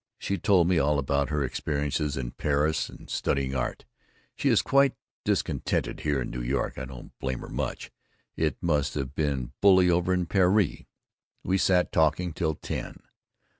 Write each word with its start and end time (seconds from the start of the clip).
She 0.17 0.39
told 0.39 0.67
me 0.67 0.79
all 0.79 0.97
about 0.97 1.29
her 1.29 1.43
experiences 1.43 2.17
in 2.17 2.31
Paris 2.31 2.89
and 2.89 3.07
studying 3.07 3.53
art. 3.53 3.85
She 4.35 4.49
is 4.49 4.63
quite 4.63 4.95
discontented 5.23 5.99
here 5.99 6.19
in 6.23 6.33
N. 6.33 6.51
Y. 6.51 6.71
I 6.75 6.85
don't 6.85 7.11
blame 7.19 7.41
her 7.41 7.49
much, 7.49 7.91
it 8.35 8.57
must 8.63 8.95
have 8.95 9.13
been 9.13 9.51
bully 9.61 9.91
over 9.91 10.11
in 10.11 10.25
Paree. 10.25 10.87
We 11.43 11.59
sat 11.59 11.91
talking 11.91 12.33
till 12.33 12.55
ten. 12.55 13.03